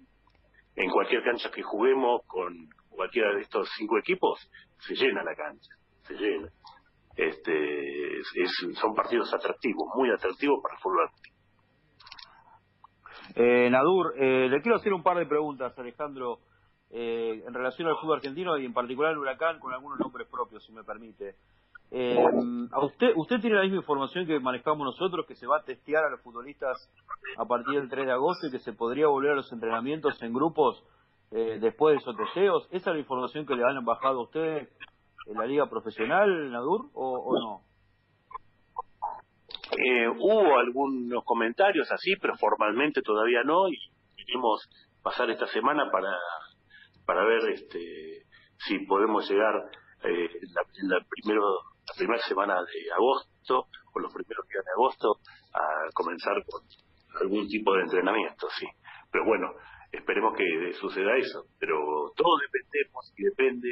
en 0.77 0.91
cualquier 0.91 1.23
cancha 1.23 1.51
que 1.51 1.63
juguemos 1.63 2.23
con 2.27 2.69
cualquiera 2.89 3.35
de 3.35 3.43
estos 3.43 3.69
cinco 3.77 3.99
equipos, 3.99 4.39
se 4.87 4.95
llena 4.95 5.23
la 5.23 5.35
cancha, 5.35 5.71
se 6.07 6.15
llena. 6.15 6.49
Este, 7.17 8.19
es- 8.21 8.79
son 8.81 8.95
partidos 8.95 9.33
atractivos, 9.35 9.89
muy 9.97 10.11
atractivos 10.11 10.61
para 10.63 10.75
el 10.77 10.81
fútbol. 10.81 11.11
Eh, 13.37 13.69
Nadur, 13.71 14.15
eh, 14.17 14.49
le 14.49 14.61
quiero 14.63 14.77
hacer 14.77 14.93
un 14.93 15.03
par 15.03 15.19
de 15.19 15.27
preguntas, 15.27 15.79
Alejandro, 15.79 16.39
eh, 16.91 17.45
en 17.47 17.55
relación 17.55 17.89
al 17.89 17.97
fútbol 18.01 18.17
argentino 18.17 18.59
y 18.59 18.65
en 18.67 18.73
particular 18.73 19.13
al 19.13 19.19
Huracán, 19.19 19.59
con 19.61 19.73
algunos 19.73 19.99
nombres 20.01 20.27
propios, 20.29 20.65
si 20.65 20.73
me 20.73 20.83
permite. 20.83 21.37
Eh, 21.93 22.17
a 22.73 22.85
usted, 22.85 23.13
¿Usted 23.17 23.41
tiene 23.41 23.57
la 23.57 23.63
misma 23.63 23.79
información 23.79 24.27
que 24.27 24.39
manejamos 24.39 24.85
nosotros, 24.85 25.27
que 25.27 25.35
se 25.35 25.47
va 25.47 25.59
a 25.59 25.63
testear 25.65 26.05
a 26.05 26.11
los 26.11 26.21
futbolistas 26.23 26.89
a 27.37 27.45
partir 27.45 27.81
del 27.81 27.89
3 27.89 28.07
de 28.07 28.13
agosto 28.13 28.47
y 28.47 28.51
que 28.53 28.61
se 28.61 28.73
podría 28.73 29.09
volver 29.09 29.33
a 29.33 29.37
los 29.37 29.53
entrenamientos 29.53 30.21
en 30.23 30.33
grupos 30.33 30.83
eh, 31.31 31.59
después 31.61 31.95
de 31.95 32.01
esos 32.01 32.17
testeos? 32.17 32.67
¿Esa 32.71 32.91
es 32.91 32.97
la 32.97 33.01
información 33.01 33.47
que 33.47 33.55
le 33.55 33.65
han 33.65 33.85
bajado 33.85 34.21
a 34.21 34.25
usted 34.25 34.69
en 35.27 35.35
la 35.39 35.47
liga 35.47 35.69
profesional, 35.69 36.51
Nadur, 36.51 36.91
o, 36.95 37.39
no? 37.39 37.63
Eh, 39.73 40.09
hubo 40.09 40.59
algunos 40.59 41.25
comentarios 41.25 41.91
así, 41.93 42.17
pero 42.21 42.35
formalmente 42.37 43.03
todavía 43.03 43.43
no, 43.45 43.69
y 43.69 43.77
queremos 44.17 44.69
pasar 45.03 45.31
esta 45.31 45.47
semana 45.47 45.91
para, 45.93 46.13
para 47.07 47.25
ver 47.25 47.51
este, 47.51 48.27
si 48.59 48.79
podemos 48.87 49.31
llegar 49.31 49.55
eh, 50.03 50.29
en 50.43 50.89
la, 50.89 50.97
la 50.97 51.07
primero, 51.09 51.43
la 51.87 51.95
primera 51.97 52.23
semana 52.23 52.55
de 52.55 52.93
agosto, 52.93 53.69
o 53.93 53.99
los 54.01 54.13
primeros 54.13 54.47
días 54.49 54.65
de 54.65 54.73
agosto, 54.73 55.21
a 55.55 55.91
comenzar 55.95 56.35
con 56.45 56.63
algún 57.21 57.47
tipo 57.49 57.75
de 57.75 57.83
entrenamiento, 57.83 58.49
sí. 58.59 58.67
Pero 59.11 59.25
bueno, 59.25 59.53
esperemos 59.93 60.37
que 60.37 60.73
suceda 60.75 61.17
eso, 61.17 61.45
pero 61.59 61.77
todo 62.17 62.37
dependemos 62.47 63.13
y 63.17 63.25
depende 63.25 63.69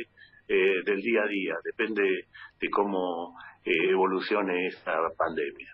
eh, 0.48 0.82
del 0.84 1.00
día 1.00 1.22
a 1.22 1.26
día, 1.26 1.54
depende 1.64 2.02
de 2.02 2.70
cómo 2.70 3.34
eh, 3.64 3.90
evolucione 3.90 4.66
esta 4.66 4.94
pandemia 5.16 5.72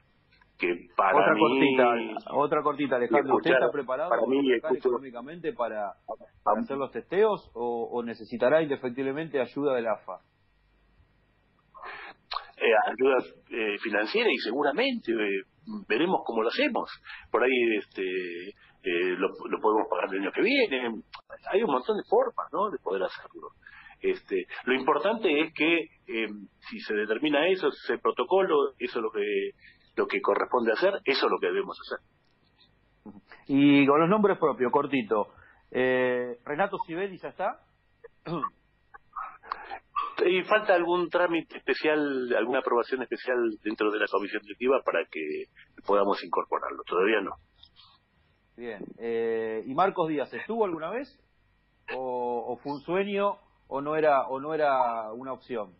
que 0.56 0.72
para 0.96 1.18
otra 1.18 1.34
mí 1.34 1.40
cortita, 1.40 2.32
otra 2.32 2.62
cortita, 2.62 2.96
Alejandro. 2.96 3.36
¿Usted 3.36 3.50
está 3.50 3.72
preparado 3.72 4.10
para 4.10 4.22
mí, 4.26 4.52
económicamente 4.52 5.52
para, 5.52 5.94
para 6.44 6.60
hacer 6.60 6.76
los 6.76 6.92
testeos 6.92 7.50
o, 7.54 7.88
o 7.90 8.02
necesitará 8.04 8.62
indefectiblemente 8.62 9.40
ayuda 9.40 9.74
del 9.74 9.88
AFA? 9.88 10.20
eh, 12.56 12.74
ayuda 12.86 13.16
eh, 13.50 13.78
financiera 13.78 14.30
y 14.30 14.38
seguramente 14.38 15.12
eh, 15.12 15.42
veremos 15.88 16.22
cómo 16.24 16.42
lo 16.42 16.48
hacemos. 16.48 16.90
Por 17.30 17.42
ahí 17.42 17.76
este 17.78 18.02
eh, 18.84 19.16
lo, 19.16 19.28
lo 19.28 19.60
podemos 19.60 19.88
pagar 19.88 20.12
el 20.12 20.20
año 20.20 20.32
que 20.32 20.42
viene. 20.42 21.02
Hay 21.50 21.62
un 21.62 21.70
montón 21.70 21.96
de 21.96 22.04
formas, 22.04 22.52
¿no? 22.52 22.70
De 22.70 22.78
poder 22.78 23.02
hacerlo. 23.02 23.50
Este, 24.00 24.46
lo 24.64 24.74
importante 24.74 25.40
es 25.40 25.54
que 25.54 25.78
eh, 26.06 26.28
si 26.68 26.78
se 26.80 26.94
determina 26.94 27.48
eso, 27.48 27.68
ese 27.68 27.96
protocolo, 27.98 28.74
eso 28.78 28.98
es 28.98 29.02
lo 29.02 29.10
que 29.10 29.50
lo 29.96 30.06
que 30.06 30.20
corresponde 30.20 30.72
hacer, 30.72 30.92
eso 31.04 31.26
es 31.26 31.30
lo 31.30 31.38
que 31.38 31.46
debemos 31.46 31.78
hacer. 31.80 31.98
Y 33.46 33.86
con 33.86 34.00
los 34.00 34.08
nombres 34.08 34.38
propios, 34.38 34.72
cortito. 34.72 35.28
Eh, 35.70 36.38
Renato 36.44 36.78
Sibeli 36.86 37.16
ya 37.18 37.28
está. 37.28 37.60
Y 40.24 40.42
falta 40.44 40.74
algún 40.74 41.10
trámite 41.10 41.58
especial, 41.58 42.32
alguna 42.36 42.60
aprobación 42.60 43.02
especial 43.02 43.36
dentro 43.64 43.90
de 43.90 43.98
la 43.98 44.06
comisión 44.06 44.42
directiva 44.42 44.80
para 44.84 45.04
que 45.10 45.46
podamos 45.84 46.22
incorporarlo. 46.22 46.84
Todavía 46.84 47.20
no. 47.20 47.32
Bien. 48.56 48.84
Eh, 48.98 49.62
¿Y 49.66 49.74
Marcos 49.74 50.08
Díaz 50.08 50.32
estuvo 50.32 50.64
alguna 50.64 50.90
vez? 50.90 51.08
¿O, 51.94 52.44
o 52.52 52.56
fue 52.58 52.72
un 52.72 52.80
sueño 52.82 53.38
o 53.68 53.80
no 53.80 53.96
era 53.96 54.26
o 54.28 54.40
no 54.40 54.54
era 54.54 55.12
una 55.12 55.32
opción? 55.32 55.74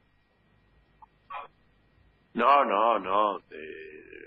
No, 2.35 2.65
no, 2.65 2.99
no. 2.99 3.39
eh, 3.39 4.27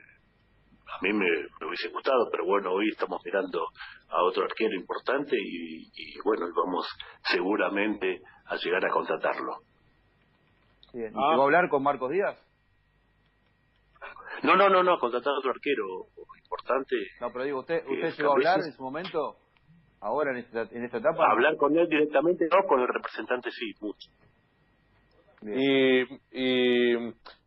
a 0.88 1.02
mí 1.02 1.12
me, 1.14 1.26
me 1.60 1.68
hubiese 1.68 1.90
gustado, 1.90 2.30
pero 2.32 2.46
bueno, 2.46 2.72
hoy 2.72 2.88
estamos 2.90 3.22
mirando 3.26 3.68
a 4.10 4.24
otro 4.24 4.46
arquero 4.46 4.74
importante 4.76 5.36
y, 5.38 5.84
y 5.94 6.16
bueno, 6.24 6.46
vamos 6.56 6.88
seguramente 7.24 8.22
a 8.46 8.56
llegar 8.56 8.86
a 8.86 8.90
contratarlo. 8.90 9.58
Bien. 10.94 11.12
¿Y 11.14 11.18
Ah. 11.18 11.30
llegó 11.32 11.42
a 11.42 11.46
hablar 11.46 11.70
con 11.70 11.84
Marcos 11.84 12.10
Díaz? 12.12 12.42
No, 14.44 14.56
no, 14.56 14.70
no, 14.70 14.84
no, 14.84 14.98
contratar 15.00 15.34
a 15.34 15.38
otro 15.40 15.52
arquero 15.52 15.86
importante. 16.44 16.96
No, 17.22 17.32
pero 17.32 17.44
digo, 17.46 17.60
¿usted, 17.60 17.84
usted 17.88 18.08
Eh, 18.10 18.14
llegó 18.18 18.30
a 18.32 18.34
hablar 18.34 18.60
en 18.60 18.72
su 18.72 18.84
momento? 18.84 19.38
¿Ahora 20.00 20.32
en 20.32 20.38
esta, 20.38 20.62
en 20.72 20.86
esta 20.86 20.98
etapa? 20.98 21.32
Hablar 21.32 21.58
con 21.58 21.76
él 21.78 21.88
directamente, 21.90 22.48
no, 22.52 22.68
con 22.68 22.80
el 22.82 22.88
representante 22.88 23.50
sí, 23.52 23.74
mucho. 23.82 24.10
Y, 25.42 26.02
y 26.32 26.96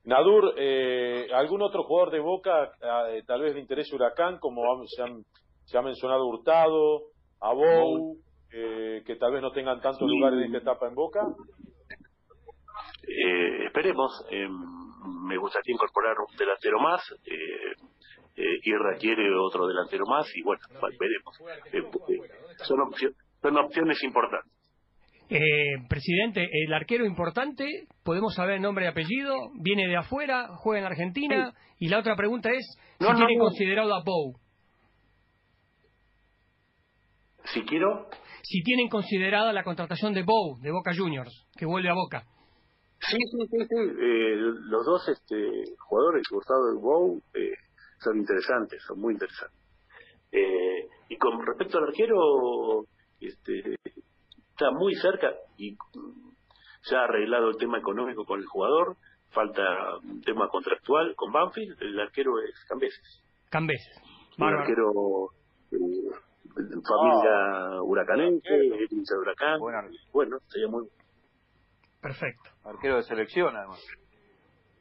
Nadur, 0.04 0.54
eh, 0.56 1.28
¿algún 1.32 1.62
otro 1.62 1.82
jugador 1.84 2.12
de 2.12 2.20
Boca 2.20 2.70
eh, 3.10 3.22
tal 3.26 3.42
vez 3.42 3.54
le 3.54 3.60
interese 3.60 3.94
Huracán, 3.94 4.38
como 4.38 4.62
se, 4.86 5.02
han, 5.02 5.22
se 5.64 5.76
ha 5.78 5.82
mencionado 5.82 6.26
Hurtado, 6.26 7.02
Abou, 7.40 8.16
eh, 8.52 9.02
que 9.06 9.16
tal 9.16 9.32
vez 9.32 9.42
no 9.42 9.52
tengan 9.52 9.80
tantos 9.80 10.08
Sí. 10.08 10.16
lugares 10.16 10.40
en 10.40 10.54
esta 10.54 10.70
etapa 10.70 10.88
en 10.88 10.94
Boca? 10.94 11.20
Eh, 13.02 13.66
esperemos, 13.66 14.10
eh, 14.30 14.48
me 15.30 15.38
gustaría 15.38 15.72
incorporar 15.74 16.14
un 16.18 16.36
delantero 16.36 16.78
más, 16.80 17.00
eh, 17.24 17.72
eh, 18.36 18.58
y 18.62 18.72
requiere 18.74 19.22
otro 19.38 19.66
delantero 19.66 20.04
más, 20.06 20.26
y 20.34 20.42
bueno, 20.42 20.60
veremos. 20.98 21.38
Eh, 21.72 21.78
eh, 21.78 22.20
son, 22.64 22.78
opcio- 22.80 23.14
son 23.40 23.56
opciones 23.58 24.02
importantes. 24.02 24.52
Eh, 25.32 25.86
presidente, 25.88 26.44
el 26.66 26.72
arquero 26.74 27.04
importante, 27.06 27.64
podemos 28.02 28.34
saber 28.34 28.56
el 28.56 28.62
nombre 28.62 28.84
y 28.86 28.88
apellido, 28.88 29.36
viene 29.62 29.86
de 29.86 29.96
afuera, 29.96 30.48
juega 30.56 30.80
en 30.80 30.86
Argentina, 30.86 31.52
y 31.78 31.88
la 31.88 32.00
otra 32.00 32.16
pregunta 32.16 32.50
es 32.50 32.66
si 32.98 33.04
No, 33.04 33.14
tiene 33.14 33.36
no. 33.36 33.44
considerado 33.44 33.94
a 33.94 34.02
Pou, 34.02 34.34
Si 37.52 37.62
quiero, 37.62 38.08
si 38.42 38.62
tienen 38.62 38.88
considerada 38.88 39.52
la 39.52 39.62
contratación 39.64 40.12
de 40.14 40.24
Pou, 40.24 40.58
de 40.60 40.70
Boca 40.72 40.92
Juniors, 40.96 41.32
que 41.56 41.66
vuelve 41.66 41.88
a 41.90 41.94
Boca. 41.94 42.24
Sí, 43.08 43.16
sí, 43.30 43.38
sí, 43.50 43.58
sí. 43.68 43.76
Eh, 43.76 44.36
los 44.36 44.84
dos 44.84 45.08
este, 45.08 45.64
jugadores, 45.78 46.22
Gustavo 46.30 46.72
y 46.72 46.80
Bow, 46.80 47.22
eh, 47.34 47.54
son 47.98 48.18
interesantes, 48.18 48.82
son 48.86 49.00
muy 49.00 49.14
interesantes. 49.14 49.58
Eh, 50.32 50.88
y 51.08 51.16
con 51.16 51.44
respecto 51.44 51.78
al 51.78 51.84
arquero, 51.84 52.84
este, 53.20 53.76
está 54.50 54.70
muy 54.72 54.94
cerca 54.94 55.32
y 55.56 55.72
mm, 55.72 56.30
ya 56.90 57.02
arreglado 57.04 57.50
el 57.50 57.56
tema 57.56 57.78
económico 57.78 58.24
con 58.24 58.40
el 58.40 58.46
jugador, 58.46 58.96
falta 59.30 59.62
un 60.02 60.20
tema 60.22 60.48
contractual 60.48 61.14
con 61.16 61.32
Banfield, 61.32 61.80
el 61.82 62.00
arquero 62.00 62.32
es 62.40 62.64
Cambeses. 62.68 63.22
Cambeses. 63.50 63.96
Un 64.38 64.44
arquero 64.44 65.30
eh, 65.72 65.76
familia 66.56 67.82
huracanense, 67.82 68.54
el 68.54 68.88
hincha 68.90 69.14
de 69.14 69.20
huracán. 69.20 69.60
Bueno, 70.12 70.38
sería 70.48 70.68
muy 70.68 70.86
Perfecto. 72.00 72.50
Arquero 72.64 72.96
de 72.96 73.02
selección, 73.02 73.54
además. 73.56 73.80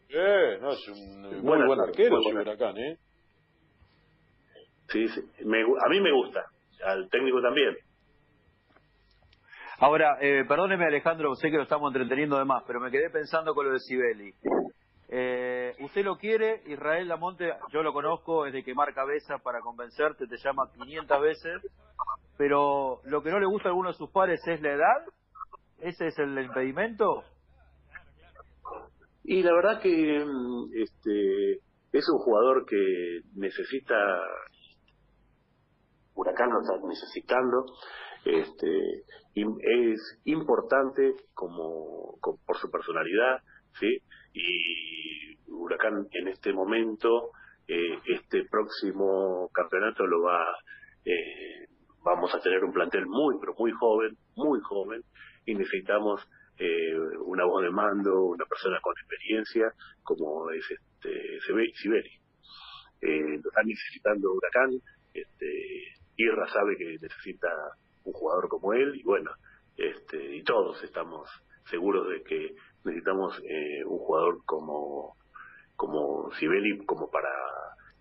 Eh, 0.09 0.57
no, 0.61 0.71
es 0.71 0.87
un 0.87 1.21
muy 1.43 1.65
buen 1.65 1.79
arquero, 1.79 2.19
muy 2.21 2.33
huracán, 2.33 2.77
¿eh? 2.77 2.97
Sí, 4.87 5.07
sí. 5.09 5.21
Me, 5.45 5.61
a 5.61 5.89
mí 5.89 6.01
me 6.01 6.11
gusta, 6.11 6.45
al 6.83 7.09
técnico 7.09 7.41
también. 7.41 7.75
Ahora, 9.81 10.17
eh, 10.19 10.43
perdóneme 10.47 10.85
Alejandro, 10.85 11.35
sé 11.35 11.49
que 11.49 11.57
lo 11.57 11.63
estamos 11.63 11.93
entreteniendo 11.93 12.37
de 12.37 12.43
más, 12.43 12.63
pero 12.67 12.79
me 12.79 12.91
quedé 12.91 13.09
pensando 13.09 13.53
con 13.53 13.65
lo 13.65 13.71
de 13.71 13.79
Sibeli. 13.79 14.33
Eh, 15.07 15.73
usted 15.79 16.03
lo 16.03 16.17
quiere, 16.17 16.61
Israel 16.65 17.07
Lamonte, 17.07 17.53
yo 17.71 17.81
lo 17.81 17.93
conozco, 17.93 18.45
es 18.45 18.53
de 18.53 18.63
quemar 18.63 18.93
cabezas 18.93 19.41
para 19.41 19.61
convencerte, 19.61 20.27
te 20.27 20.37
llama 20.37 20.69
500 20.73 21.21
veces, 21.21 21.61
pero 22.37 22.99
lo 23.05 23.23
que 23.23 23.31
no 23.31 23.39
le 23.39 23.45
gusta 23.45 23.69
a 23.69 23.71
alguno 23.71 23.89
de 23.89 23.97
sus 23.97 24.11
padres 24.11 24.41
es 24.47 24.61
la 24.61 24.73
edad, 24.73 25.05
ese 25.81 26.07
es 26.07 26.19
el 26.19 26.37
impedimento. 26.39 27.23
Y 29.23 29.43
la 29.43 29.53
verdad 29.53 29.81
que 29.81 30.25
mm, 30.25 30.71
este 30.73 31.59
es 31.91 32.09
un 32.09 32.19
jugador 32.19 32.65
que 32.65 33.21
necesita 33.35 33.95
Huracán 36.13 36.49
lo 36.49 36.61
está 36.61 36.73
necesitando 36.87 37.65
este 38.25 39.03
es 39.35 40.19
importante 40.25 41.13
como, 41.33 42.17
por 42.21 42.57
su 42.57 42.69
personalidad 42.69 43.41
sí 43.79 43.99
y 44.33 45.37
Huracán 45.47 46.07
en 46.11 46.27
este 46.27 46.53
momento 46.53 47.31
eh, 47.67 47.97
este 48.05 48.45
próximo 48.49 49.49
campeonato 49.53 50.05
lo 50.05 50.23
va 50.23 50.43
eh, 51.05 51.67
vamos 52.03 52.33
a 52.35 52.39
tener 52.39 52.63
un 52.63 52.73
plantel 52.73 53.05
muy 53.07 53.35
pero 53.39 53.53
muy 53.57 53.71
joven 53.71 54.17
muy 54.35 54.59
joven 54.61 55.01
y 55.49 55.55
necesitamos 55.55 56.21
eh, 56.57 56.97
una 57.25 57.45
voz 57.45 57.63
de 57.63 57.71
mando 57.71 58.25
una 58.25 58.45
persona 58.45 58.79
con 58.81 58.93
experiencia 58.97 59.73
como 60.03 60.51
es 60.51 60.65
este 60.69 61.39
Sibeli 61.75 62.11
eh, 63.01 63.39
lo 63.41 63.49
están 63.49 63.65
necesitando 63.65 64.33
Huracán 64.33 64.71
este 65.13 65.99
Irra 66.19 66.47
sabe 66.49 66.75
que 66.77 66.97
necesita 67.01 67.47
un 68.03 68.11
jugador 68.11 68.49
como 68.49 68.73
él 68.73 68.93
y 68.95 69.03
bueno, 69.03 69.31
este, 69.77 70.35
y 70.35 70.43
todos 70.43 70.83
estamos 70.83 71.29
seguros 71.69 72.09
de 72.09 72.23
que 72.23 72.55
necesitamos 72.83 73.39
eh, 73.45 73.85
un 73.85 73.99
jugador 73.99 74.43
como 74.45 75.15
como 75.77 76.29
Sibeli 76.33 76.85
como 76.85 77.09
para 77.09 77.29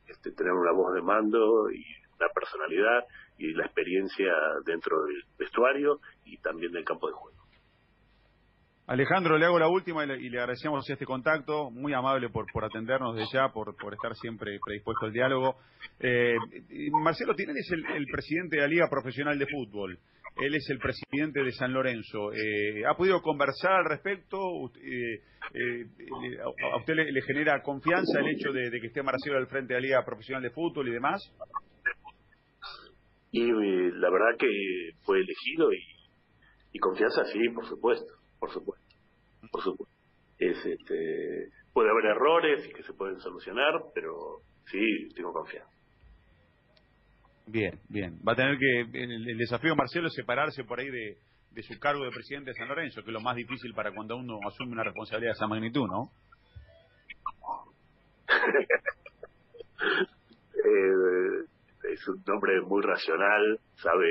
este, 0.09 0.33
tener 0.33 0.52
una 0.52 0.73
voz 0.73 0.95
de 0.95 1.02
mando 1.02 1.71
y 1.71 1.85
una 2.19 2.28
personalidad 2.35 3.05
y 3.38 3.52
la 3.52 3.67
experiencia 3.67 4.33
dentro 4.64 5.05
del 5.05 5.23
vestuario 5.38 6.00
y 6.25 6.38
también 6.38 6.73
del 6.73 6.85
campo 6.85 7.07
de 7.07 7.12
juego. 7.12 7.38
Alejandro, 8.88 9.37
le 9.37 9.45
hago 9.45 9.59
la 9.59 9.68
última 9.68 10.02
y 10.04 10.30
le, 10.30 10.40
agradecemos 10.40 10.88
este 10.88 11.04
contacto, 11.04 11.71
muy 11.71 11.92
amable 11.92 12.30
por, 12.30 12.47
atendernos 12.64 13.14
de 13.16 13.25
ya, 13.30 13.50
por, 13.50 13.76
por 13.76 13.92
estar 13.92 14.16
siempre 14.16 14.59
predispuesto 14.64 15.04
al 15.04 15.12
diálogo. 15.12 15.57
Eh, 16.00 16.35
Marcelo 17.02 17.35
Tinelli 17.35 17.61
es 17.61 17.71
el, 17.71 18.07
presidente 18.07 18.57
de 18.57 18.62
la 18.62 18.68
Liga 18.68 18.88
Profesional 18.88 19.38
de 19.38 19.47
Fútbol, 19.47 19.99
él 20.37 20.54
es 20.54 20.71
el 20.71 20.78
presidente 20.78 21.45
de 21.45 21.52
San 21.52 21.75
Lorenzo. 21.75 22.33
Eh, 22.33 22.87
¿Ha 22.87 22.97
podido 22.97 23.21
conversar 23.21 23.73
al 23.73 23.85
respecto? 23.85 24.38
Eh, 24.80 25.21
¿A 26.73 26.78
usted 26.78 26.95
le, 26.95 27.23
genera 27.26 27.61
confianza 27.62 28.21
el 28.21 28.28
hecho 28.28 28.52
de, 28.52 28.71
que 28.71 28.87
esté 28.87 29.02
Marcelo 29.02 29.37
al 29.37 29.49
frente 29.49 29.75
de 29.75 29.80
la 29.80 29.87
Liga 29.87 30.04
Profesional 30.07 30.42
de 30.42 30.50
Fútbol 30.50 30.88
y 30.88 30.92
demás? 30.92 31.21
Y 33.33 33.53
la 33.53 34.09
verdad 34.09 34.38
que 34.38 34.48
fue 35.03 35.18
elegido 35.18 35.68
y 36.72 36.79
confianza 36.79 37.24
sí, 37.27 37.51
por 37.51 37.66
supuesto 37.66 38.17
por 38.38 38.51
supuesto, 38.51 38.87
por 39.51 39.62
supuesto. 39.62 39.94
Es, 40.38 40.64
este, 40.64 41.51
puede 41.72 41.90
haber 41.90 42.07
errores 42.07 42.66
y 42.66 42.72
que 42.72 42.83
se 42.83 42.92
pueden 42.92 43.18
solucionar, 43.20 43.83
pero 43.94 44.42
sí, 44.70 45.09
tengo 45.14 45.33
confianza. 45.33 45.70
Bien, 47.46 47.81
bien. 47.88 48.20
Va 48.27 48.33
a 48.33 48.37
tener 48.37 48.59
que, 48.59 48.81
el, 48.81 49.38
desafío 49.38 49.74
Marcelo 49.74 50.09
es 50.09 50.14
separarse 50.14 50.64
por 50.64 50.81
ahí 50.81 50.90
de, 50.90 51.18
de 51.51 51.62
su 51.62 51.79
cargo 51.81 52.05
de 52.05 52.11
presidente 52.11 52.51
de 52.51 52.57
San 52.57 52.68
Lorenzo, 52.68 53.03
que 53.03 53.09
es 53.09 53.12
lo 53.12 53.20
más 53.20 53.37
difícil 53.37 53.72
para 53.74 53.92
cuando 53.92 54.16
uno 54.16 54.38
asume 54.46 54.72
una 54.72 54.85
responsabilidad 54.85 55.33
de 55.33 55.37
esa 55.37 55.46
magnitud, 55.46 55.87
¿no? 55.88 56.11
Eh, 60.59 61.44
es 61.92 62.09
un 62.09 62.22
hombre 62.29 62.61
muy 62.62 62.83
racional, 62.83 63.61
sabe 63.77 64.09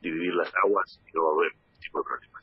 dividir 0.00 0.34
las 0.34 0.52
aguas 0.64 1.00
y 1.08 1.12
no 1.12 1.24
va 1.24 1.30
a 1.30 1.34
haber 1.34 1.52
tipo 1.80 1.98
de 1.98 2.04
problemas. 2.04 2.37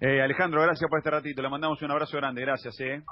Eh, 0.00 0.20
Alejandro, 0.20 0.62
gracias 0.62 0.88
por 0.88 0.98
este 0.98 1.10
ratito. 1.10 1.42
Le 1.42 1.48
mandamos 1.48 1.80
un 1.82 1.90
abrazo 1.90 2.16
grande. 2.16 2.42
Gracias, 2.42 2.78
¿eh? 2.80 3.02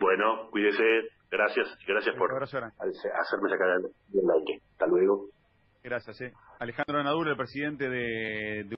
Bueno, 0.00 0.50
cuídese. 0.50 0.82
Gracias. 1.30 1.66
Gracias 1.86 2.14
por 2.16 2.30
hacerme 2.42 3.48
sacar 3.50 3.68
el 3.78 4.30
aire. 4.30 4.62
Hasta 4.72 4.86
luego. 4.86 5.28
Gracias, 5.82 6.20
¿eh? 6.20 6.32
Alejandro 6.60 7.02
Nadur, 7.02 7.28
el 7.28 7.36
presidente 7.36 7.88
de 7.88 8.76